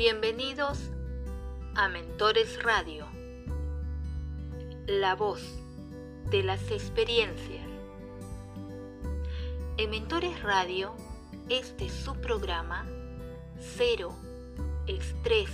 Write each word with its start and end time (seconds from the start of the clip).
Bienvenidos 0.00 0.78
a 1.74 1.90
Mentores 1.90 2.62
Radio, 2.62 3.06
la 4.86 5.14
voz 5.14 5.42
de 6.30 6.42
las 6.42 6.70
experiencias. 6.70 7.66
En 9.76 9.90
Mentores 9.90 10.42
Radio, 10.42 10.94
este 11.50 11.84
es 11.84 11.92
su 11.92 12.14
programa 12.14 12.86
Cero 13.76 14.14
Estrés. 14.86 15.50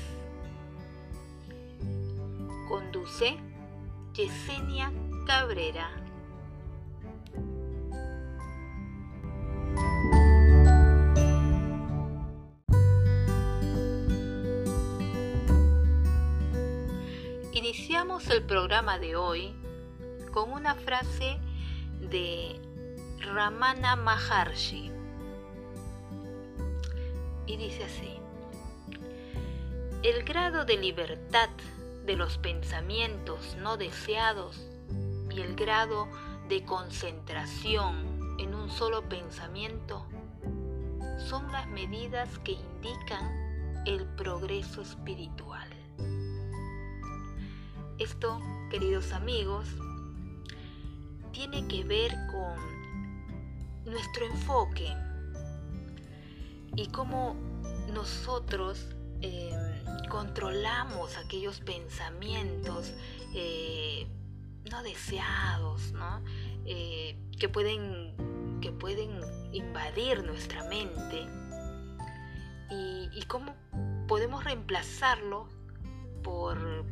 Conduce 2.69 3.39
Yesenia 4.13 4.93
Cabrera. 5.27 6.06
Iniciamos 17.67 18.31
el 18.31 18.45
programa 18.45 19.01
de 19.01 19.17
hoy 19.17 19.53
con 20.33 20.53
una 20.53 20.77
frase 20.77 21.37
de 21.99 22.61
Ramana 23.19 23.97
Maharshi. 23.97 24.93
Y 27.49 27.57
dice 27.57 27.83
así, 27.83 28.21
el 30.05 30.23
grado 30.23 30.65
de 30.65 30.77
libertad 30.77 31.49
de 32.05 32.15
los 32.15 32.39
pensamientos 32.39 33.57
no 33.61 33.77
deseados 33.77 34.65
y 35.35 35.41
el 35.41 35.57
grado 35.57 36.07
de 36.49 36.65
concentración 36.65 38.37
en 38.39 38.55
un 38.55 38.71
solo 38.71 39.09
pensamiento 39.09 40.07
son 41.19 41.51
las 41.51 41.67
medidas 41.67 42.39
que 42.45 42.53
indican 42.53 43.83
el 43.87 44.07
progreso 44.15 44.83
espiritual. 44.83 45.69
Esto, 47.99 48.43
queridos 48.71 49.13
amigos, 49.13 49.67
tiene 51.33 51.67
que 51.67 51.83
ver 51.83 52.13
con 52.31 53.87
nuestro 53.87 54.27
enfoque 54.27 54.93
y 56.77 56.89
cómo 56.89 57.35
nosotros 57.95 58.87
em, 59.23 60.09
controlamos 60.11 61.17
aquellos 61.17 61.61
pensamientos 61.61 62.93
eh, 63.33 64.07
no 64.71 64.83
deseados, 64.83 65.95
eh, 66.67 67.19
que, 67.39 67.49
pueden, 67.49 68.59
que 68.61 68.73
pueden 68.73 69.21
invadir 69.55 70.23
nuestra 70.23 70.69
mente 70.69 71.27
y, 72.71 73.09
y 73.11 73.23
cómo 73.27 73.57
podemos 74.07 74.45
reemplazarlo 74.45 75.49
por 76.23 76.85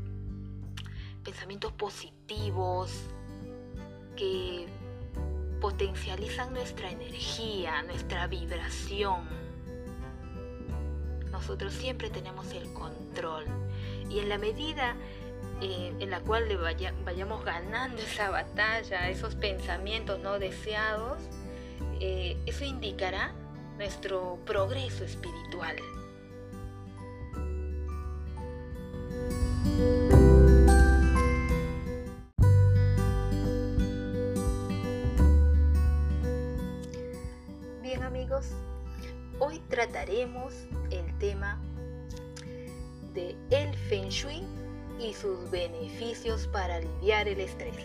pensamientos 1.25 1.73
positivos 1.73 2.93
que 4.17 4.67
potencializan 5.61 6.53
nuestra 6.53 6.91
energía, 6.91 7.83
nuestra 7.83 8.27
vibración. 8.27 9.27
Nosotros 11.33 11.73
siempre 11.73 12.11
tenemos 12.11 12.53
el 12.53 12.73
control 12.75 13.47
y 14.09 14.21
en 14.21 14.29
la 14.29 14.39
medida 14.39 14.95
eh, 15.61 15.93
en 15.99 16.11
la 16.11 16.21
cual 16.21 16.49
le 16.49 16.57
vayamos 16.57 17.45
ganando 17.45 18.01
esa 18.03 18.31
batalla, 18.31 19.09
esos 19.09 19.35
pensamientos 19.35 20.21
no 20.21 20.39
deseados, 20.39 21.23
eh, 22.01 22.37
eso 22.47 22.65
indicará 22.65 23.33
nuestro 23.79 24.39
progreso 24.45 25.05
espiritual. 25.05 25.77
Hoy 39.39 39.61
trataremos 39.69 40.53
el 40.91 41.19
tema 41.19 41.61
de 43.13 43.37
el 43.51 43.73
Feng 43.89 44.09
Shui 44.09 44.43
y 44.99 45.15
sus 45.15 45.49
beneficios 45.53 46.49
para 46.49 46.77
aliviar 46.77 47.29
el 47.29 47.39
estrés. 47.39 47.77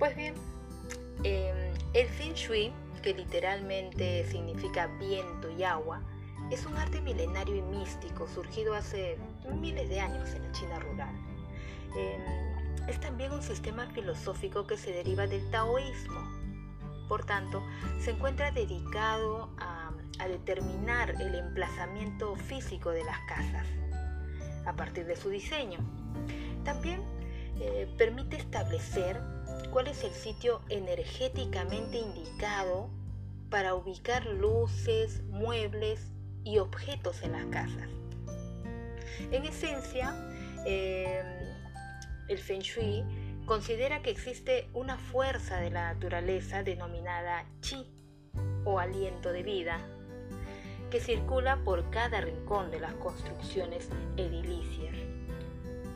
Pues 0.00 0.16
bien, 0.16 0.34
em, 1.22 1.72
el 1.92 2.08
Feng 2.08 2.34
Shui, 2.34 2.72
que 3.02 3.14
literalmente 3.14 4.26
significa 4.28 4.88
viento 4.98 5.48
y 5.50 5.62
agua, 5.62 6.02
es 6.50 6.66
un 6.66 6.76
arte 6.76 7.00
milenario 7.00 7.54
y 7.54 7.62
místico 7.62 8.26
surgido 8.26 8.74
hace 8.74 9.16
miles 9.60 9.88
de 9.88 10.00
años 10.00 10.28
en 10.30 10.42
la 10.42 10.52
China 10.52 10.80
rural. 10.80 11.14
Em, 11.96 12.88
es 12.88 12.98
también 12.98 13.30
un 13.30 13.42
sistema 13.42 13.86
filosófico 13.86 14.66
que 14.66 14.76
se 14.76 14.90
deriva 14.90 15.28
del 15.28 15.48
taoísmo 15.50 16.39
por 17.10 17.24
tanto, 17.24 17.66
se 17.98 18.12
encuentra 18.12 18.52
dedicado 18.52 19.50
a, 19.58 19.90
determinar 20.28 21.10
el 21.18 21.34
emplazamiento 21.34 22.36
físico 22.36 22.90
de 22.90 23.02
las 23.02 23.18
casas 23.20 23.66
a 24.66 24.76
partir 24.76 25.06
de 25.06 25.16
su 25.16 25.30
diseño. 25.30 25.78
También 26.62 27.00
eh, 27.58 27.88
permite 27.96 28.36
establecer 28.36 29.18
cuál 29.72 29.88
es 29.88 30.04
el 30.04 30.12
sitio 30.12 30.60
energéticamente 30.68 31.98
indicado 31.98 32.90
para 33.48 33.74
ubicar 33.74 34.26
luces, 34.26 35.22
muebles 35.30 36.12
y 36.44 36.58
objetos 36.58 37.22
en 37.22 37.32
las 37.32 37.46
casas. 37.46 37.88
En 39.32 39.44
esencia, 39.46 40.14
eh, 40.66 41.24
el 42.28 42.38
Feng 42.38 42.60
Shui 42.60 43.02
considera 43.50 44.00
que 44.00 44.10
existe 44.10 44.68
una 44.74 44.96
fuerza 44.96 45.56
de 45.56 45.72
la 45.72 45.92
naturaleza 45.92 46.62
denominada 46.62 47.44
chi 47.60 47.84
o 48.64 48.78
aliento 48.78 49.32
de 49.32 49.42
vida 49.42 49.80
que 50.88 51.00
circula 51.00 51.56
por 51.64 51.90
cada 51.90 52.20
rincón 52.20 52.70
de 52.70 52.78
las 52.78 52.94
construcciones 52.94 53.88
edilicias 54.16 54.94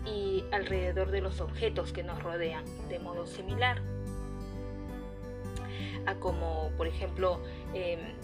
y 0.04 0.42
alrededor 0.50 1.12
de 1.12 1.20
los 1.20 1.40
objetos 1.40 1.92
que 1.92 2.02
nos 2.02 2.20
rodean 2.24 2.64
de 2.88 2.98
modo 2.98 3.24
similar 3.24 3.80
a 6.06 6.16
como 6.16 6.72
por 6.76 6.88
ejemplo 6.88 7.40
em, 7.72 8.16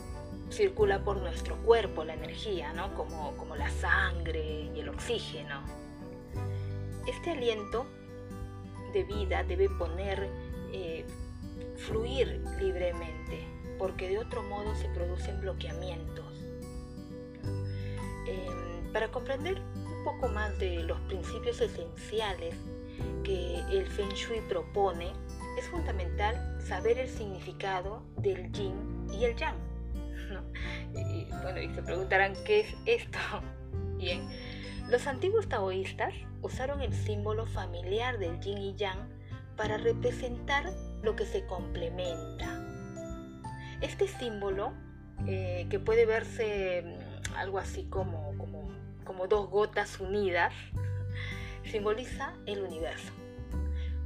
circula 0.51 1.05
por 1.05 1.19
nuestro 1.19 1.55
cuerpo 1.59 2.03
la 2.03 2.15
energía, 2.15 2.73
¿no? 2.73 2.97
como, 2.97 3.37
como 3.37 3.55
la 3.55 3.71
sangre 3.71 4.73
y 4.75 4.81
el 4.81 4.89
oxígeno. 4.89 5.63
Este 7.07 7.31
aliento 7.31 7.87
de 8.93 9.05
vida 9.05 9.43
debe 9.45 9.69
poner, 9.69 10.29
eh, 10.73 11.05
fluir 11.77 12.43
libremente, 12.61 13.47
porque 13.79 14.09
de 14.09 14.19
otro 14.19 14.43
modo 14.43 14.75
se 14.75 14.89
producen 14.89 15.41
bloqueamientos. 15.41 16.27
Em, 18.27 18.93
para 18.93 19.11
comprender 19.11 19.61
un 19.61 20.05
poco 20.05 20.29
más 20.29 20.59
de 20.59 20.83
los 20.83 21.01
principios 21.03 21.61
esenciales 21.61 22.55
que 23.25 23.61
el 23.71 23.87
Feng 23.87 24.11
Shui 24.11 24.41
propone, 24.43 25.13
es 25.59 25.69
fundamental 25.69 26.61
saber 26.63 26.99
el 26.99 27.09
significado 27.09 28.03
del 28.17 28.51
yin 28.53 29.09
y 29.13 29.25
el 29.25 29.37
yang. 29.37 29.57
Y, 30.95 31.25
bueno, 31.43 31.61
y 31.61 31.75
se 31.75 31.83
preguntarán 31.83 32.35
qué 32.45 32.61
es 32.61 32.75
esto. 32.87 33.19
Bien, 33.97 34.29
los 34.89 35.07
antiguos 35.07 35.49
taoístas 35.49 36.15
usaron 36.43 36.81
el 36.83 36.93
símbolo 36.93 37.47
familiar 37.47 38.19
del 38.19 38.41
yin 38.41 38.59
y 38.59 38.75
yang 38.75 39.09
para 39.57 39.77
representar 39.77 40.73
lo 41.03 41.17
que 41.17 41.27
se 41.27 41.47
complementa. 41.47 42.65
Este 43.81 44.09
símbolo, 44.09 44.73
eh, 45.27 45.67
que 45.71 45.79
puede 45.79 46.07
verse 46.07 46.83
mm, 46.83 47.37
algo 47.37 47.59
así 47.59 47.85
como, 47.85 48.37
como, 48.39 48.69
como 49.05 49.27
dos 49.27 49.49
gotas 49.51 50.01
unidas, 50.01 50.53
simboliza 51.65 52.33
el 52.47 52.63
universo. 52.63 53.13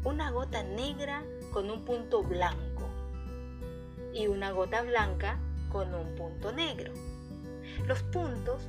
Una 0.05 0.31
gota 0.31 0.63
negra 0.63 1.23
con 1.53 1.71
un 1.71 1.85
punto 1.85 2.23
blanco 2.23 2.89
y 4.13 4.27
una 4.27 4.51
gota 4.51 4.83
blanca 4.83 5.39
con 5.71 5.95
un 5.95 6.15
punto 6.15 6.53
negro. 6.53 6.93
Los 7.87 8.03
puntos 8.03 8.63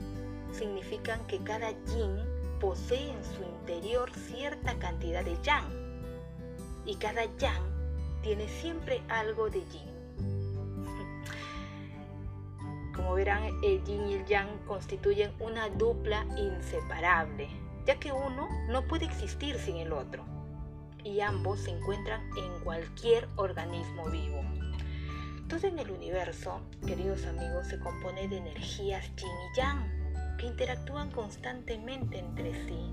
significan 0.52 1.26
que 1.28 1.40
cada 1.40 1.72
yin 1.72 2.35
posee 2.60 3.12
en 3.12 3.24
su 3.24 3.44
interior 3.44 4.12
cierta 4.14 4.78
cantidad 4.80 5.24
de 5.24 5.38
yang 5.42 5.66
y 6.86 6.96
cada 6.96 7.26
yang 7.38 7.64
tiene 8.22 8.48
siempre 8.48 9.02
algo 9.10 9.50
de 9.50 9.60
yin. 9.60 9.96
Como 12.96 13.14
verán, 13.16 13.44
el 13.64 13.84
yin 13.84 14.08
y 14.08 14.14
el 14.16 14.26
yang 14.26 14.50
constituyen 14.66 15.32
una 15.40 15.70
dupla 15.70 16.26
inseparable, 16.38 17.48
ya 17.86 18.00
que 18.00 18.12
uno 18.12 18.48
no 18.70 18.84
puede 18.88 19.06
existir 19.06 19.60
sin 19.60 19.78
el 19.78 19.94
otro 19.94 20.24
y 21.04 21.22
ambos 21.22 21.60
se 21.60 21.70
encuentran 21.70 22.22
en 22.36 22.64
cualquier 22.64 23.30
organismo 23.36 24.06
vivo. 24.10 24.42
Todo 25.48 25.68
en 25.68 25.78
el 25.78 25.92
universo, 25.92 26.60
queridos 26.86 27.26
amigos, 27.28 27.68
se 27.68 27.80
compone 27.80 28.28
de 28.28 28.38
energías 28.38 29.06
yin 29.16 29.30
y 29.30 29.58
yang 29.58 30.05
que 30.38 30.48
interactúan 30.48 31.12
constantemente 31.12 32.20
entre 32.20 32.54
sí. 32.66 32.92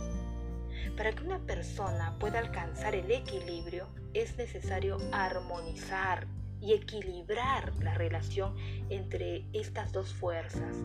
Para 0.96 1.12
que 1.12 1.24
una 1.24 1.38
persona 1.40 2.16
pueda 2.18 2.38
alcanzar 2.38 2.94
el 2.94 3.10
equilibrio 3.10 3.88
es 4.14 4.36
necesario 4.36 4.98
armonizar 5.12 6.26
y 6.60 6.74
equilibrar 6.74 7.74
la 7.82 7.94
relación 7.94 8.54
entre 8.88 9.44
estas 9.52 9.92
dos 9.92 10.12
fuerzas. 10.14 10.76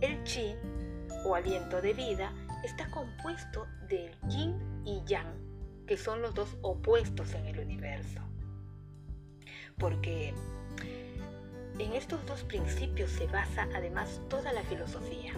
El 0.00 0.22
chi, 0.24 0.54
o 1.24 1.34
aliento 1.34 1.80
de 1.80 1.94
vida, 1.94 2.32
está 2.62 2.90
compuesto 2.90 3.66
del 3.88 4.12
yin 4.28 4.82
y 4.84 5.02
yang, 5.06 5.86
que 5.86 5.96
son 5.96 6.20
los 6.20 6.34
dos 6.34 6.58
opuestos 6.62 7.32
en 7.34 7.46
el 7.46 7.60
universo. 7.60 8.20
Porque 9.78 10.34
en 11.78 11.92
estos 11.92 12.24
dos 12.26 12.42
principios 12.44 13.10
se 13.10 13.26
basa 13.26 13.68
además 13.74 14.20
toda 14.28 14.52
la 14.52 14.62
filosofía. 14.62 15.32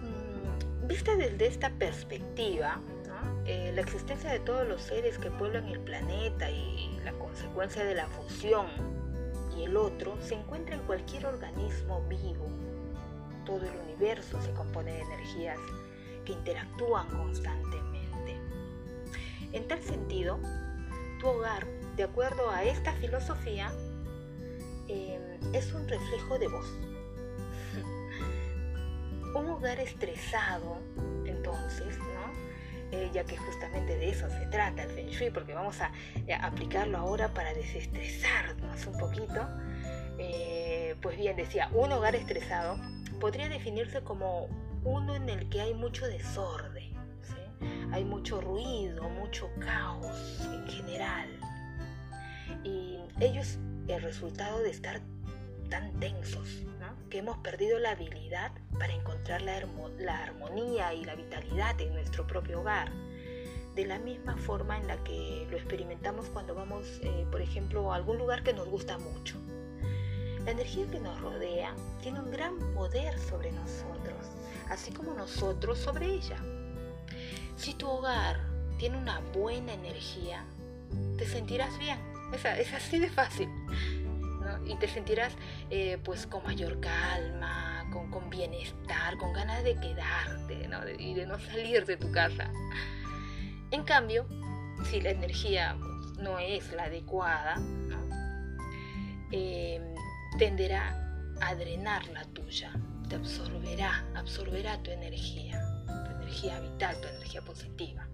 Mm, 0.00 0.86
vista 0.86 1.14
desde 1.16 1.46
esta 1.46 1.70
perspectiva, 1.70 2.80
eh, 3.46 3.72
la 3.74 3.82
existencia 3.82 4.30
de 4.30 4.40
todos 4.40 4.66
los 4.66 4.82
seres 4.82 5.18
que 5.18 5.30
pueblan 5.30 5.66
el 5.66 5.80
planeta 5.80 6.50
y 6.50 6.98
la 7.04 7.12
consecuencia 7.12 7.84
de 7.84 7.94
la 7.94 8.06
fusión 8.06 8.66
y 9.56 9.64
el 9.64 9.76
otro 9.76 10.16
se 10.20 10.34
encuentra 10.34 10.74
en 10.74 10.82
cualquier 10.82 11.26
organismo 11.26 12.02
vivo. 12.08 12.46
Todo 13.44 13.62
el 13.64 13.76
universo 13.86 14.40
se 14.42 14.52
compone 14.52 14.92
de 14.92 15.00
energías 15.00 15.58
que 16.24 16.32
interactúan 16.32 17.08
constantemente. 17.08 18.38
En 19.52 19.66
tal 19.66 19.82
sentido, 19.82 20.38
tu 21.20 21.28
hogar, 21.28 21.66
de 21.96 22.04
acuerdo 22.04 22.50
a 22.50 22.64
esta 22.64 22.92
filosofía, 22.94 23.72
es 25.52 25.72
un 25.72 25.88
reflejo 25.88 26.38
de 26.38 26.48
vos. 26.48 26.66
un 29.34 29.50
hogar 29.50 29.80
estresado, 29.80 30.78
entonces, 31.24 31.98
eh, 32.92 33.08
ya 33.12 33.24
que 33.24 33.36
justamente 33.36 33.96
de 33.96 34.10
eso 34.10 34.28
se 34.28 34.46
trata 34.46 34.82
el 34.82 34.90
Feng 34.90 35.08
Shui, 35.08 35.30
porque 35.30 35.54
vamos 35.54 35.80
a, 35.80 35.92
eh, 36.26 36.34
aplicarlo 36.34 36.98
ahora 36.98 37.28
para 37.28 37.54
desestresarnos 37.54 38.86
un 38.86 38.98
poquito. 38.98 39.48
Eh, 40.18 40.96
pues 41.00 41.16
bien, 41.16 41.36
decía, 41.36 41.68
un 41.72 41.92
hogar 41.92 42.16
estresado 42.16 42.76
podría 43.20 43.48
definirse 43.48 44.02
como 44.02 44.48
uno 44.82 45.14
en 45.14 45.28
el 45.28 45.48
que 45.48 45.60
hay 45.60 45.74
mucho 45.74 46.06
desorden, 46.06 46.90
hay 47.92 48.04
mucho 48.04 48.40
ruido, 48.40 49.08
mucho 49.08 49.48
caos 49.60 50.40
en 50.52 50.66
general. 50.66 51.28
Y 52.64 52.98
ellos 53.20 53.58
el 53.86 54.02
resultado 54.02 54.62
de 54.62 54.70
estar 54.70 55.00
tan 55.70 55.98
tensos, 56.00 56.62
que 57.08 57.18
hemos 57.18 57.38
perdido 57.38 57.78
la 57.78 57.92
habilidad 57.92 58.52
para 58.78 58.92
encontrar 58.92 59.40
la, 59.42 59.56
armonía 60.22 60.92
y 60.92 61.04
la 61.04 61.14
vitalidad 61.14 61.80
en 61.80 61.94
nuestro 61.94 62.26
propio 62.26 62.60
hogar. 62.60 62.92
De 63.74 63.86
la 63.86 63.98
misma 63.98 64.36
forma 64.36 64.76
en 64.76 64.88
la 64.88 65.02
que 65.04 65.46
lo 65.48 65.56
experimentamos 65.56 66.26
cuando 66.26 66.54
vamos, 66.54 67.00
eh, 67.02 67.26
por 67.30 67.40
ejemplo, 67.40 67.92
a 67.92 67.96
algún 67.96 68.18
lugar 68.18 68.42
que 68.42 68.52
nos 68.52 68.68
gusta 68.68 68.98
mucho. 68.98 69.36
La 70.44 70.50
energía 70.50 70.90
que 70.90 70.98
nos 70.98 71.20
rodea 71.20 71.74
tiene 72.02 72.20
un 72.20 72.30
gran 72.30 72.58
poder 72.74 73.18
sobre 73.18 73.52
nosotros, 73.52 74.26
así 74.68 74.92
como 74.92 75.14
nosotros 75.14 75.78
sobre 75.78 76.06
ella. 76.06 76.36
Si 77.56 77.74
tu 77.74 77.88
hogar 77.88 78.40
tiene 78.78 78.98
una 78.98 79.20
buena 79.32 79.74
energía, 79.74 80.44
te 81.16 81.26
sentirás 81.26 81.78
bien. 81.78 81.98
es 82.58 82.72
así 82.72 82.98
de 82.98 83.10
fácil 83.10 83.48
y 84.70 84.76
te 84.76 84.88
sentirás 84.88 85.34
eh, 85.70 85.98
pues 86.04 86.26
con 86.26 86.44
mayor 86.44 86.78
calma, 86.80 87.84
con, 87.90 88.30
bienestar, 88.30 89.16
con 89.18 89.32
ganas 89.32 89.64
de 89.64 89.74
quedarte 89.74 90.68
y 90.98 91.14
de 91.14 91.26
no 91.26 91.38
salir 91.40 91.84
de 91.86 91.96
tu 91.96 92.10
casa. 92.12 92.50
En 93.72 93.82
cambio, 93.82 94.26
si 94.84 95.00
la 95.00 95.10
energía 95.10 95.76
no 96.18 96.38
es 96.38 96.72
la 96.72 96.84
adecuada, 96.84 97.56
em, 99.32 99.82
tenderá 100.38 100.96
a 101.40 101.54
drenar 101.54 102.06
la 102.08 102.24
tuya, 102.26 102.72
te 103.08 103.16
absorberá, 103.16 104.04
absorberá 104.14 104.80
tu 104.82 104.90
energía, 104.90 105.60
tu 105.86 106.10
energía 106.22 106.60
vital, 106.60 107.00
tu 107.00 107.08
energía 107.08 107.42
positiva, 107.42 108.06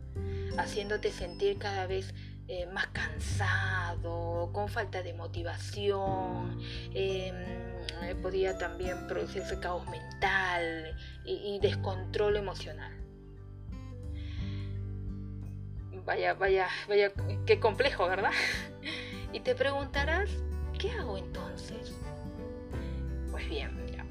haciéndote 0.57 1.11
sentir 1.11 1.59
cada 1.59 1.87
vez 1.87 2.15
eh, 2.49 2.67
más 2.67 2.87
cansado, 2.89 4.51
con 4.53 4.69
falta 4.69 5.03
de 5.03 5.13
motivación, 5.15 6.61
em, 6.95 7.35
eh, 8.03 8.15
podía 8.23 8.57
también 8.57 9.09
producirse 9.09 9.59
caos 9.59 9.85
mental 9.89 10.97
y, 11.25 11.59
descontrol 11.61 12.37
emocional. 12.37 12.93
Vaya, 16.05 16.35
vaya, 16.35 16.69
vaya, 16.89 17.13
qué 17.47 17.59
complejo, 17.59 18.07
¿verdad? 18.07 18.31
Y 19.33 19.41
te 19.41 19.55
preguntarás, 19.55 20.31
¿qué 20.79 20.93
hago 20.93 21.19
entonces? 21.19 21.93
Pues 23.31 23.47
bien, 23.51 23.85
mira, 23.85 24.07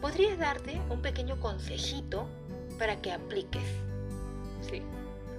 podría 0.00 0.36
darte 0.36 0.78
un 0.90 1.00
pequeño 1.00 1.40
consejito 1.40 2.28
para 2.78 3.00
que 3.00 3.12
apliques. 3.12 3.64
¿sí? 4.70 4.82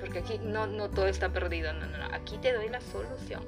Porque 0.03 0.19
aquí 0.19 0.37
no, 0.37 0.67
no 0.67 0.89
todo 0.89 1.07
está 1.07 1.31
perdido, 1.31 1.71
no, 1.71 1.85
no, 1.85 1.97
no, 1.97 2.05
aquí 2.13 2.37
te 2.37 2.51
doy 2.51 2.67
la 2.67 2.81
solución. 2.81 3.41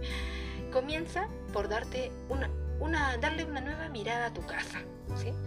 Comienza 0.70 1.30
por 1.50 1.66
darte 1.66 2.12
una, 2.28 2.50
una, 2.78 3.16
darle 3.16 3.46
una 3.46 3.62
nueva 3.62 3.88
mirada 3.88 4.26
a 4.26 4.34
tu 4.34 4.44
casa, 4.44 4.82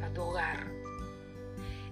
a 0.02 0.10
tu 0.10 0.22
hogar. 0.24 0.66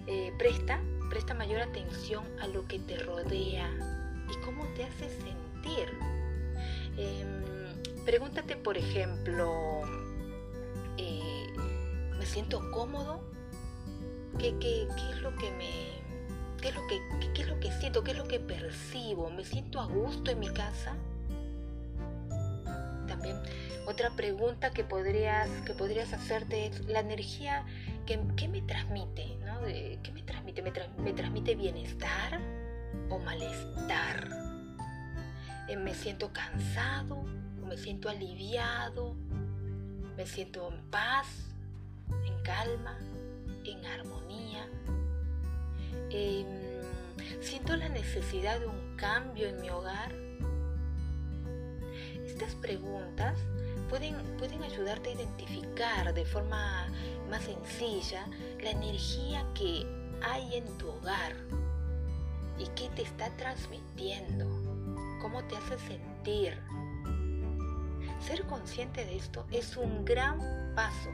Eh, 0.07 0.33
presta, 0.39 0.81
presta 1.11 1.35
mayor 1.35 1.61
atención 1.61 2.25
a 2.41 2.47
lo 2.47 2.67
que 2.67 2.79
te 2.79 2.97
rodea 2.97 3.69
y 4.31 4.43
cómo 4.43 4.65
te 4.73 4.85
hace 4.85 5.09
sentir. 5.09 5.95
Em, 6.97 7.43
pregúntate, 8.03 8.55
por 8.55 8.79
ejemplo, 8.79 9.81
eh, 10.97 11.53
¿me 12.17 12.25
siento 12.25 12.71
cómodo? 12.71 13.21
¿Qué, 14.39 14.57
qué, 14.59 14.87
¿Qué 14.95 15.11
es 15.11 15.21
lo 15.21 15.35
que 15.35 15.51
me, 15.51 15.98
¿Qué 16.61 16.69
es, 16.69 16.75
lo 16.75 16.85
que, 16.87 17.01
qué, 17.33 17.41
es 17.43 17.47
lo 17.47 17.59
que 17.59 17.71
siento? 17.71 18.03
¿Qué 18.03 18.11
es 18.11 18.17
lo 18.17 18.27
que 18.27 18.39
percibo? 18.39 19.29
¿Me 19.29 19.45
siento 19.45 19.79
a 19.79 19.85
gusto 19.85 20.31
en 20.31 20.39
mi 20.39 20.49
casa? 20.49 20.95
También 23.07 23.37
otra 23.89 24.11
pregunta 24.11 24.69
que 24.69 24.83
podrías, 24.83 25.49
que 25.65 25.73
podrías 25.73 26.13
hacerte 26.13 26.67
es 26.67 26.85
la 26.85 26.99
energía 26.99 27.65
que, 28.05 28.47
me 28.47 28.61
transmite, 28.61 29.37
¿no? 29.45 29.61
¿Qué 29.65 30.11
me 30.13 30.21
transmite? 30.21 30.61
¿Me, 30.61 31.13
transmite 31.13 31.55
bienestar 31.55 32.39
o 33.09 33.17
malestar? 33.17 34.29
Eh, 35.67 35.75
¿Me 35.75 35.95
siento 35.95 36.31
cansado 36.33 37.25
o 37.63 37.65
me 37.65 37.77
siento 37.77 38.09
aliviado? 38.09 39.15
¿Me 40.15 40.25
siento 40.27 40.71
en 40.71 40.81
paz, 40.91 41.27
en 42.27 42.43
calma, 42.43 42.97
en 43.63 43.85
armonía? 43.85 44.67
Em, 46.11 46.47
¿Siento 47.41 47.75
la 47.75 47.87
necesidad 47.89 48.59
de 48.59 48.67
un 48.67 48.95
cambio 48.95 49.47
en 49.47 49.61
mi 49.61 49.69
hogar? 49.69 50.11
Estas 52.25 52.55
preguntas 52.55 53.37
pueden, 53.89 54.15
pueden 54.37 54.63
ayudarte 54.63 55.09
a 55.09 55.13
identificar 55.13 56.13
de 56.13 56.25
forma 56.25 56.87
más 57.29 57.43
sencilla 57.43 58.25
la 58.61 58.71
energía 58.71 59.45
que 59.53 59.85
hay 60.23 60.55
en 60.55 60.77
tu 60.77 60.89
hogar 60.89 61.35
y 62.57 62.65
qué 62.75 62.89
te 62.95 63.03
está 63.03 63.29
transmitiendo, 63.37 64.45
cómo 65.21 65.43
te 65.43 65.57
hace 65.57 65.77
sentir. 65.79 66.59
Ser 68.19 68.45
consciente 68.47 69.05
de 69.05 69.15
esto 69.15 69.45
es 69.51 69.77
un 69.77 70.05
gran 70.05 70.39
paso 70.75 71.09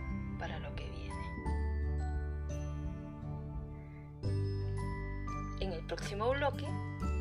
en 5.65 5.73
el 5.73 5.85
próximo 5.85 6.29
bloque 6.29 6.65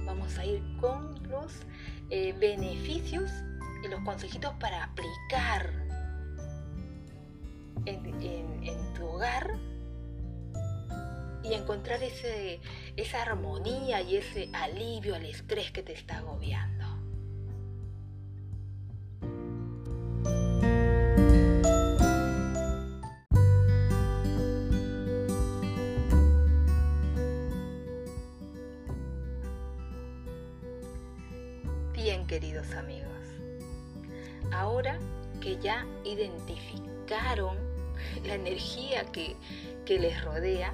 vamos 0.04 0.38
a 0.38 0.44
ir 0.44 0.62
con 0.80 1.14
los 1.28 1.52
eh, 2.10 2.34
beneficios 2.38 3.30
y 3.82 3.88
los 3.88 4.00
consejitos 4.00 4.52
para 4.60 4.84
aplicar 4.84 5.72
en, 7.86 8.94
tu 8.94 9.06
hogar 9.06 9.50
y 11.42 11.52
encontrar 11.54 12.02
ese, 12.02 12.60
esa 12.96 13.22
armonía 13.22 14.00
y 14.00 14.16
ese 14.16 14.48
alivio 14.52 15.14
al 15.14 15.24
estrés 15.26 15.70
que 15.70 15.82
te 15.82 15.92
está 15.92 16.18
agobiando. 16.18 16.73
Ahora 34.52 34.99
que 35.40 35.58
ya 35.58 35.87
identificaron 36.04 37.56
la 38.25 38.34
energía 38.34 39.04
que, 39.12 39.37
que 39.84 39.99
les 39.99 40.23
rodea, 40.25 40.73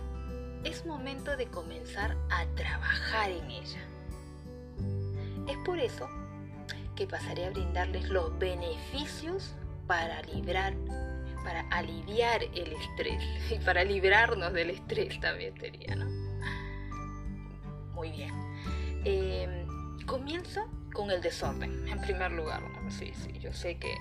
es 0.65 0.85
momento 0.85 1.37
de 1.37 1.47
comenzar 1.47 2.17
a 2.31 2.47
trabajar 2.55 3.31
en 3.31 3.51
ella. 3.51 3.81
Es 5.49 5.57
por 5.65 5.79
eso 5.79 6.09
que 6.95 7.07
pasaré 7.07 7.47
a 7.47 7.51
brindarles 7.51 8.09
los 8.11 8.39
beneficios 8.39 9.55
para 9.87 10.23
librar, 10.23 10.75
para 11.45 11.61
aliviar 11.71 12.43
el 12.43 12.73
estrés 12.73 13.23
y 13.51 13.59
para 13.65 13.85
librarnos 13.85 14.53
del 14.53 14.71
estrés 14.71 15.19
también 15.21 15.55
¿no? 15.97 16.07
Muy 17.95 18.11
bien. 18.11 18.33
Eh, 19.05 19.67
comienzo 20.07 20.69
con 20.93 21.11
el 21.11 21.21
desorden, 21.21 21.89
en 21.89 22.01
primer 22.01 22.33
lugar. 22.33 22.63
Sí, 22.91 23.13
sí, 23.15 23.39
yo 23.39 23.53
sé 23.53 23.79
que 23.79 23.95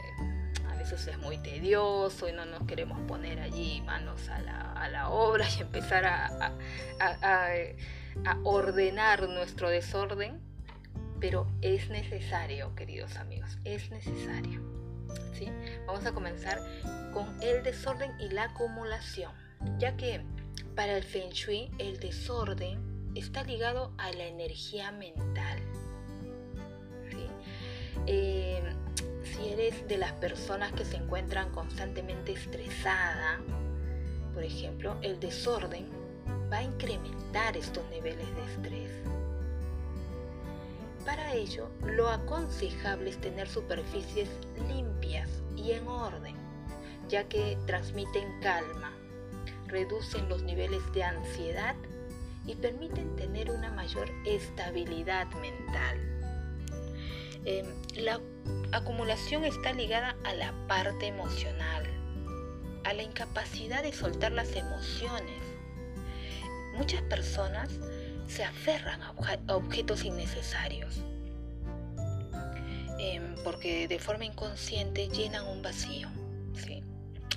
a 0.68 0.76
veces 0.76 1.08
es 1.08 1.18
muy 1.20 1.38
tedioso 1.38 2.28
y 2.28 2.34
no 2.34 2.46
nos 2.46 2.64
queremos 2.64 3.00
poner 3.02 3.40
allí 3.40 3.82
manos 3.82 4.30
a 4.30 4.40
la, 4.40 5.10
obra 5.10 5.46
y 5.58 5.62
empezar 5.62 6.06
a, 6.06 6.54
a 7.00 8.38
ordenar 8.44 9.28
nuestro 9.30 9.70
desorden, 9.70 10.40
pero 11.20 11.48
es 11.62 11.90
necesario, 11.90 12.74
queridos 12.76 13.18
amigos, 13.18 13.58
es 13.66 13.90
necesario. 13.92 14.62
¿sí? 15.34 15.50
Vamos 15.86 16.06
a 16.06 16.12
comenzar 16.12 16.60
con 17.14 17.42
el 17.42 17.64
desorden 17.64 18.12
y 18.20 18.30
la 18.30 18.46
acumulación, 18.46 19.32
ya 19.78 19.96
que 19.98 20.24
para 20.76 20.98
el 20.98 21.04
Feng 21.04 21.32
Shui 21.32 21.72
el 21.80 22.00
desorden 22.00 23.12
está 23.16 23.44
ligado 23.44 23.94
a 23.98 24.12
la 24.12 24.26
energía 24.26 24.92
mental. 24.92 25.60
Eh, 28.12 28.60
si 29.22 29.50
eres 29.50 29.88
de 29.88 30.00
las 30.00 30.14
personas 30.14 30.72
que 30.72 30.84
se 30.84 30.98
encuentran 30.98 31.52
constantemente 31.52 32.32
estresada, 32.32 33.40
por 34.34 34.44
ejemplo, 34.44 34.98
el 35.04 35.20
desorden 35.20 35.88
va 36.52 36.58
a 36.58 36.64
incrementar 36.64 37.56
estos 37.56 37.88
niveles 37.92 38.26
de 38.36 38.46
estrés. 38.46 38.92
Para 41.06 41.36
ello, 41.36 41.70
lo 41.86 42.10
aconsejable 42.10 43.12
es 43.12 43.22
tener 43.22 43.48
superficies 43.48 44.30
limpias 44.68 45.30
y 45.56 45.74
en 45.74 45.88
orden, 45.88 46.36
ya 47.10 47.30
que 47.30 47.60
transmiten 47.68 48.28
calma, 48.42 48.92
reducen 49.68 50.28
los 50.30 50.42
niveles 50.42 50.82
de 50.94 51.04
ansiedad 51.04 51.76
y 52.48 52.56
permiten 52.56 53.16
tener 53.16 53.52
una 53.52 53.70
mayor 53.70 54.10
estabilidad 54.26 55.28
mental. 55.36 56.19
Em, 57.46 57.66
la 57.96 58.20
acumulación 58.72 59.46
está 59.46 59.74
ligada 59.74 60.16
a 60.26 60.34
la 60.34 60.54
parte 60.68 61.08
emocional, 61.08 61.84
a 62.84 62.94
la 62.94 63.04
incapacidad 63.04 63.84
de 63.84 63.94
soltar 63.94 64.32
las 64.32 64.56
emociones. 64.56 65.42
Muchas 66.76 67.02
personas 67.04 67.70
se 68.28 68.44
aferran 68.44 69.02
a, 69.02 69.16
objetos 69.48 70.06
innecesarios 70.06 71.02
em, 73.00 73.36
porque 73.44 73.88
de 73.88 74.00
forma 74.00 74.26
inconsciente 74.26 75.08
llenan 75.08 75.46
un 75.48 75.62
vacío. 75.62 76.10
¿sí? 76.54 76.84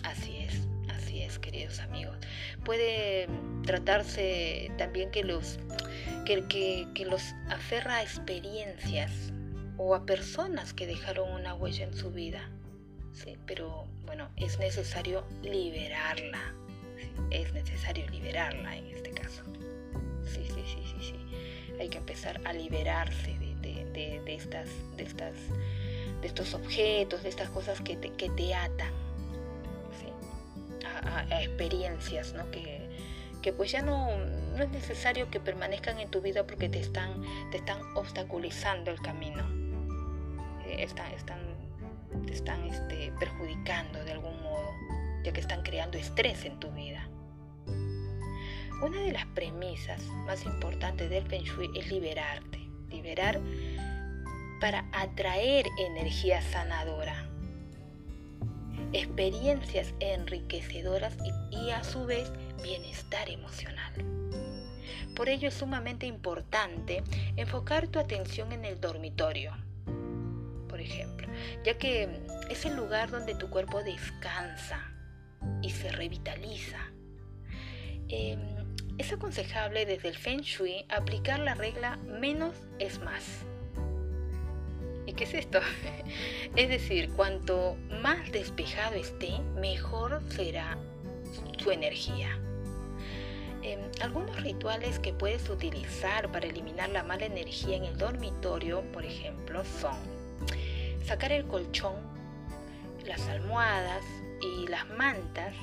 Así 0.03 0.37
es, 0.39 0.67
así 0.91 1.23
es, 1.23 1.39
queridos 1.39 1.79
amigos. 1.79 2.17
Puede 2.65 3.29
tratarse 3.65 4.71
también 4.79 5.11
que 5.11 5.23
los, 5.23 5.59
que, 6.27 6.89
que 6.95 7.05
los 7.07 7.23
aferra 7.49 7.97
a 7.97 8.03
experiencias 8.03 9.33
o 9.76 9.95
a 9.95 10.05
personas 10.05 10.73
que 10.73 10.87
dejaron 10.87 11.31
una 11.31 11.55
huella 11.55 11.85
en 11.85 11.97
su 11.97 12.11
vida. 12.11 12.50
¿sí? 13.12 13.38
Pero 13.47 13.87
bueno, 14.05 14.29
es 14.37 14.59
necesario 14.59 15.25
liberarla. 15.43 16.55
Es 17.31 17.52
necesario 17.52 18.09
liberarla 18.11 18.76
en 18.76 18.87
este 18.87 19.11
caso. 19.11 19.43
Sí, 20.25 20.45
sí, 20.47 20.62
sí, 20.67 20.83
sí, 20.85 20.97
sí. 21.00 21.76
Hay 21.81 21.88
que 21.88 21.99
empezar 21.99 22.41
a 22.45 22.52
liberarse 22.52 23.37
de, 23.38 24.23
estas, 24.26 24.69
de, 24.97 25.02
estas, 25.02 25.35
de 26.21 26.26
estos 26.26 26.55
objetos, 26.55 27.23
de 27.23 27.29
estas 27.29 27.50
cosas 27.50 27.81
que 27.81 27.97
te, 27.97 28.11
que 28.11 28.31
te 28.31 28.55
atan 28.55 28.93
¿sí? 30.00 30.87
a, 31.07 31.43
experiencias 31.43 32.33
¿no? 32.35 32.50
que, 32.50 32.88
que 33.43 33.52
pues 33.52 33.73
ya 33.73 33.83
no, 33.83 34.17
no 34.57 34.62
es 34.62 34.71
necesario 34.71 35.31
que 35.31 35.41
permanezcan 35.41 35.99
en 35.99 36.11
tu 36.11 36.21
vida 36.21 36.47
porque 36.47 36.69
te 36.69 36.81
están, 36.81 37.23
te 37.50 37.59
están 37.59 37.81
obstaculizando 37.97 38.91
el 38.91 39.00
camino 39.00 39.62
están, 40.79 41.12
están, 41.12 41.41
te 42.26 42.33
están 42.33 42.64
este, 42.64 43.12
perjudicando 43.19 44.02
de 44.05 44.12
algún 44.12 44.43
modo, 44.43 44.71
ya 45.25 45.33
que 45.33 45.41
están 45.41 45.62
creando 45.62 45.99
estrés 45.99 46.45
en 46.45 46.59
tu 46.61 46.71
vida. 46.73 47.09
Una 48.83 49.00
de 49.00 49.12
las 49.12 49.26
premisas 49.26 50.02
más 50.26 50.45
importantes 50.45 51.09
del 51.09 51.25
Feng 51.26 51.45
Shui 51.45 51.71
es 51.79 51.91
liberarte, 51.91 52.59
liberar 52.91 53.41
para 54.61 54.85
atraer 54.93 55.67
energía 55.79 56.43
sanadora, 56.43 57.29
experiencias 58.93 59.95
enriquecedoras 60.00 61.17
y 61.50 61.71
a 61.71 61.85
su 61.85 62.07
vez 62.07 62.33
bienestar 62.62 63.29
emocional. 63.31 63.93
Por 65.14 65.29
ello 65.29 65.49
es 65.49 65.55
sumamente 65.55 66.07
importante 66.07 67.02
enfocar 67.37 67.87
tu 67.88 67.99
atención 67.99 68.52
en 68.52 68.64
el 68.64 68.81
dormitorio, 68.81 69.52
ejemplo, 70.83 71.29
ya 71.65 71.79
que 71.79 72.09
es 72.51 72.65
el 72.65 72.77
lugar 72.77 73.11
donde 73.11 73.35
tu 73.35 73.49
cuerpo 73.51 73.83
descansa 73.83 74.93
y 75.62 75.71
se 75.71 75.91
revitaliza. 75.91 76.79
Em, 78.09 78.41
es 78.99 79.12
aconsejable 79.12 79.87
desde 79.87 80.09
el 80.09 80.17
Feng 80.17 80.43
Shui 80.43 80.85
aplicar 80.89 81.39
la 81.41 81.55
regla 81.55 81.97
menos 81.97 82.55
es 82.79 83.01
más. 83.01 83.45
¿Y 85.07 85.15
qué 85.15 85.25
es 85.25 85.35
esto? 85.35 85.61
es 86.57 86.69
decir, 86.69 87.11
cuanto 87.12 87.77
más 88.03 88.31
despejado 88.31 88.97
esté, 88.97 89.39
mejor 89.57 90.23
será 90.29 90.79
su 91.59 91.71
energía. 91.71 92.39
Em, 93.62 93.81
algunos 94.01 94.43
rituales 94.43 94.99
que 94.99 95.12
puedes 95.12 95.49
utilizar 95.49 96.31
para 96.33 96.47
eliminar 96.47 96.89
la 96.91 97.05
mala 97.05 97.27
energía 97.27 97.77
en 97.77 97.85
el 97.85 97.97
dormitorio, 97.97 98.83
por 98.93 99.05
ejemplo, 99.05 99.65
son 99.65 99.97
sacar 101.05 101.33
el 101.33 101.47
colchón, 101.47 101.95
las 103.07 103.29
almohadas 103.29 104.05
y 104.41 104.69
las 104.69 104.89
mantas 104.91 105.55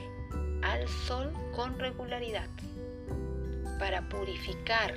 al 0.61 0.87
sol 0.87 1.31
con 1.55 1.79
regularidad 1.79 2.49
para 3.79 4.07
purificar 4.09 4.93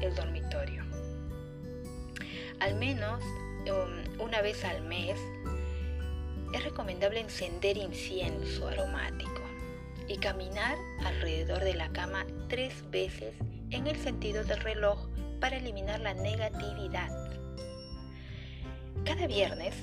el 0.00 0.14
dormitorio. 0.14 0.84
Al 2.60 2.76
menos 2.76 3.22
um, 3.66 4.22
una 4.24 4.40
vez 4.40 4.64
al 4.64 4.82
mes 4.82 5.18
es 6.54 6.64
recomendable 6.64 7.20
encender 7.20 7.76
incienso 7.76 8.68
aromático 8.68 9.42
y 10.06 10.16
caminar 10.18 10.76
alrededor 11.04 11.64
de 11.64 11.74
la 11.74 11.88
cama 11.92 12.26
tres 12.48 12.88
veces 12.90 13.34
en 13.70 13.86
el 13.86 13.96
sentido 13.96 14.44
del 14.44 14.60
reloj 14.60 15.08
para 15.40 15.56
eliminar 15.56 16.00
la 16.00 16.14
negatividad 16.14 17.41
cada 19.04 19.26
viernes, 19.26 19.74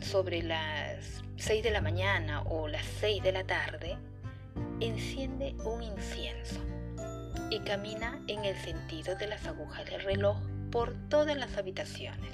sobre 0.00 0.42
las 0.42 1.22
6 1.36 1.62
de 1.62 1.70
la 1.70 1.80
mañana 1.80 2.42
o 2.42 2.68
las 2.68 2.84
6 3.00 3.22
de 3.22 3.32
la 3.32 3.44
tarde, 3.44 3.96
enciende 4.80 5.54
un 5.64 5.82
incienso 5.82 6.60
y 7.50 7.60
camina 7.60 8.20
en 8.28 8.44
el 8.44 8.56
sentido 8.56 9.14
de 9.16 9.26
las 9.26 9.46
agujas 9.46 9.84
del 9.86 10.02
reloj 10.02 10.38
por 10.70 10.94
todas 11.08 11.36
las 11.36 11.56
habitaciones. 11.56 12.32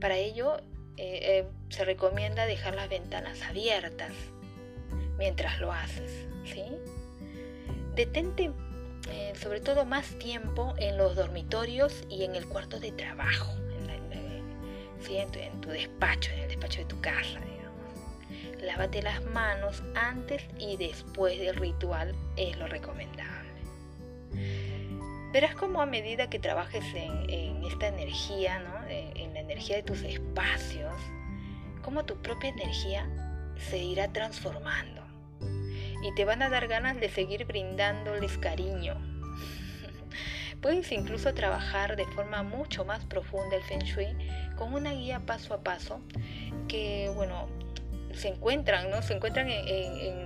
Para 0.00 0.16
ello, 0.16 0.58
eh, 0.96 1.20
eh, 1.38 1.46
se 1.68 1.84
recomienda 1.84 2.46
dejar 2.46 2.74
las 2.74 2.88
ventanas 2.88 3.42
abiertas 3.42 4.12
mientras 5.18 5.58
lo 5.58 5.72
haces. 5.72 6.26
¿sí? 6.44 6.62
Detente 7.94 8.52
eh, 9.10 9.32
sobre 9.40 9.60
todo 9.60 9.84
más 9.84 10.06
tiempo 10.18 10.74
en 10.78 10.96
los 10.96 11.16
dormitorios 11.16 12.04
y 12.08 12.24
en 12.24 12.36
el 12.36 12.46
cuarto 12.46 12.78
de 12.78 12.92
trabajo 12.92 13.52
en 15.06 15.60
tu 15.60 15.70
despacho, 15.70 16.32
en 16.32 16.40
el 16.40 16.48
despacho 16.48 16.80
de 16.80 16.84
tu 16.86 17.00
casa, 17.00 17.40
digamos. 17.40 18.62
Lávate 18.62 19.02
las 19.02 19.24
manos 19.24 19.82
antes 19.94 20.42
y 20.58 20.76
después 20.76 21.38
del 21.38 21.56
ritual 21.56 22.14
es 22.36 22.56
lo 22.58 22.66
recomendable. 22.66 23.48
Verás 25.32 25.54
cómo 25.54 25.80
a 25.80 25.86
medida 25.86 26.28
que 26.28 26.38
trabajes 26.38 26.84
en, 26.94 27.64
esta 27.64 27.88
energía, 27.88 28.62
en 28.88 29.34
la 29.34 29.40
energía 29.40 29.76
de 29.76 29.82
tus 29.82 30.02
espacios, 30.02 30.94
cómo 31.82 32.04
tu 32.04 32.16
propia 32.16 32.50
energía 32.50 33.08
se 33.70 33.78
irá 33.78 34.08
transformando 34.12 35.02
y 36.02 36.14
te 36.14 36.24
van 36.24 36.42
a 36.42 36.48
dar 36.48 36.68
ganas 36.68 36.98
de 36.98 37.08
seguir 37.08 37.44
brindándoles 37.44 38.38
cariño. 38.38 39.17
Puedes 40.60 40.90
incluso 40.90 41.34
trabajar 41.34 41.96
de 41.96 42.04
forma 42.06 42.42
mucho 42.42 42.84
más 42.84 43.04
profunda 43.04 43.56
el 43.56 43.62
Feng 43.62 43.84
Shui 43.84 44.16
con 44.56 44.74
una 44.74 44.92
guía 44.92 45.20
paso 45.20 45.54
a 45.54 45.62
paso 45.62 46.00
que, 46.66 47.10
bueno, 47.14 47.48
se 48.12 48.28
encuentran, 48.28 48.90
¿no? 48.90 49.00
Se 49.02 49.14
encuentran 49.14 49.48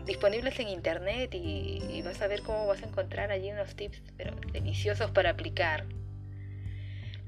disponibles 0.07 0.59
en 0.59 0.69
internet 0.69 1.35
y, 1.35 1.83
y, 1.91 2.03
vas 2.03 2.23
a 2.23 2.27
ver 2.27 2.43
cómo 2.43 2.67
vas 2.67 2.83
a 2.83 2.87
encontrar 2.87 3.31
allí 3.31 3.51
unos 3.51 3.75
tips, 3.75 4.03
pero 4.17 4.35
deliciosos 4.53 5.11
para 5.11 5.31
aplicar. 5.31 5.85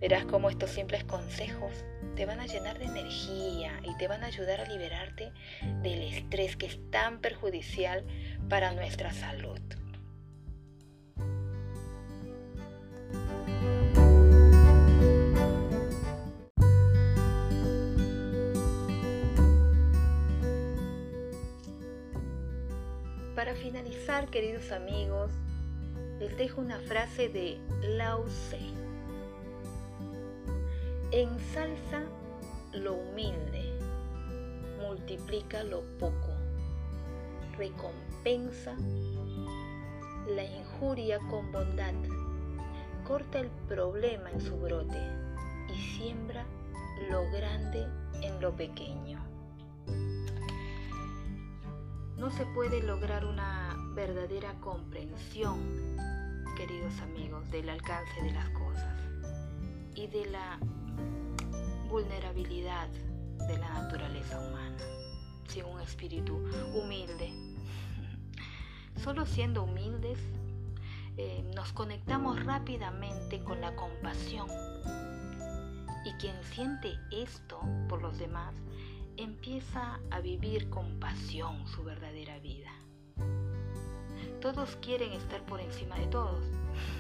Verás 0.01 0.25
cómo 0.25 0.51
estos 0.51 0.71
simples 0.71 1.05
consejos 1.05 1.85
te 2.17 2.27
van 2.27 2.41
a 2.41 2.47
llenar 2.47 2.79
de 2.79 2.87
energía 2.87 3.73
y 3.83 3.97
te 3.97 4.09
van 4.09 4.23
a 4.25 4.27
ayudar 4.27 4.61
a 4.61 4.69
liberarte 4.69 5.33
del 5.83 6.03
estrés 6.03 6.57
que 6.57 6.67
es 6.67 6.79
tan 6.91 7.21
perjudicial 7.21 8.05
para 8.49 8.73
nuestra 8.73 9.13
salud. 9.13 9.61
Para 23.45 23.57
finalizar, 23.57 24.31
queridos 24.31 24.73
amigos, 24.73 25.31
les 26.19 26.35
dejo 26.39 26.63
una 26.63 26.81
frase 26.81 27.29
de 27.29 27.61
Lao 27.83 28.25
Tse. 28.25 28.59
Ensalza 31.13 32.05
lo 32.73 32.95
humilde, 32.95 33.79
multiplica 34.81 35.63
lo 35.63 35.83
poco, 35.99 36.33
recompensa 37.59 38.75
la 40.27 40.45
injuria 40.45 41.19
con 41.29 41.53
bondad, 41.53 41.93
corta 43.07 43.41
el 43.41 43.51
problema 43.69 44.31
en 44.31 44.41
su 44.41 44.57
brote 44.57 44.97
y 45.69 45.99
siembra 45.99 46.47
lo 47.11 47.31
grande 47.31 47.87
en 48.23 48.41
lo 48.41 48.57
pequeño. 48.57 49.34
No 52.25 52.31
se 52.31 52.47
puede 52.47 52.83
lograr 52.83 53.27
una 53.27 53.77
verdadera 53.95 54.55
comprensión, 54.59 55.59
queridos 56.57 56.99
amigos, 57.01 57.51
del 57.51 57.69
alcance 57.69 58.23
de 58.23 58.31
las 58.31 58.49
cosas 58.49 58.99
y 59.95 60.07
de 60.07 60.25
la 60.31 60.59
vulnerabilidad 61.91 62.89
de 63.47 63.59
la 63.59 63.69
naturaleza 63.75 64.41
humana 64.41 64.79
sin 65.49 65.67
un 65.67 65.79
espíritu 65.83 66.43
humilde. 66.75 67.31
Solo 69.05 69.27
siendo 69.27 69.65
humildes 69.65 70.19
eh, 71.19 71.45
nos 71.55 71.75
conectamos 71.75 72.43
rápidamente 72.43 73.45
con 73.45 73.61
la 73.61 73.77
compasión 73.77 74.49
y 76.07 76.13
quien 76.15 76.43
siente 76.45 76.99
esto 77.11 77.61
por 77.87 78.01
los 78.01 78.19
demás 78.19 78.55
empieza 79.17 80.01
a 80.11 80.21
vivir 80.21 80.69
con 80.71 80.99
pasión 80.99 81.67
su 81.69 81.85
verdadera 81.85 82.39
vida. 82.41 82.71
Todos 84.41 84.77
quieren 84.77 85.13
estar 85.13 85.45
por 85.47 85.61
encima 85.61 85.97
de 85.97 86.07
todos. 86.07 86.45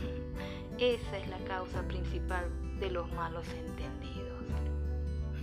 Esa 0.79 1.19
es 1.19 1.29
la 1.29 1.39
causa 1.41 1.83
principal 1.83 2.49
de 2.81 2.91
los 2.91 3.11
malos 3.13 3.47
entendidos. 3.49 4.43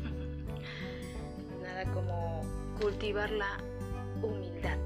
Nada 1.61 1.85
como 1.93 2.41
cultivar 2.79 3.29
la 3.31 3.57
humildad, 4.21 4.79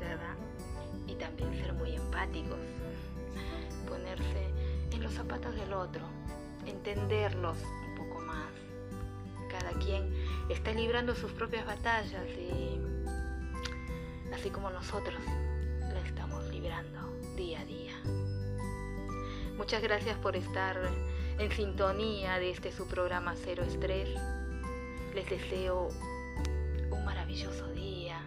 ¿verdad? 0.00 0.36
Y 1.06 1.14
también 1.14 1.54
ser 1.54 1.72
muy 1.74 1.94
empáticos, 1.94 2.58
ponerse 3.88 4.50
en 4.90 5.02
los 5.02 5.12
zapatos 5.12 5.54
del 5.54 5.72
otro, 5.72 6.02
entenderlos 6.66 7.58
un 7.62 7.94
poco 7.96 8.22
más. 8.22 8.50
Cada 9.48 9.72
quien 9.78 10.12
está 10.52 10.72
librando 10.72 11.14
sus 11.14 11.32
propias 11.32 11.66
batallas 11.66 12.26
y 12.38 12.78
así 14.34 14.50
como 14.50 14.70
nosotros 14.70 15.20
la 15.80 16.00
estamos 16.00 16.44
librando 16.50 17.18
día 17.36 17.60
a 17.60 17.64
día. 17.64 17.94
Muchas 19.56 19.82
gracias 19.82 20.18
por 20.18 20.36
estar 20.36 20.76
en 21.38 21.50
sintonía 21.52 22.38
de 22.38 22.50
este 22.50 22.70
su 22.70 22.86
programa 22.86 23.34
Cero 23.34 23.62
Estrés. 23.64 24.10
Les 25.14 25.28
deseo 25.28 25.88
un 26.90 27.04
maravilloso 27.04 27.68
día 27.68 28.20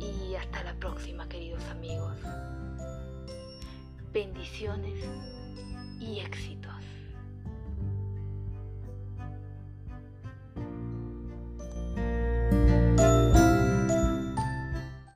y 0.00 0.34
hasta 0.34 0.62
la 0.64 0.74
próxima 0.74 1.28
queridos 1.28 1.64
amigos. 1.64 2.18
Bendiciones 4.12 5.02
y 5.98 6.20
éxito. 6.20 6.63